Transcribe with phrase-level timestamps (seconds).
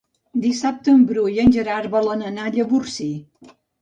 [0.45, 3.11] Dissabte en Bru i en Gerard volen anar a Llavorsí.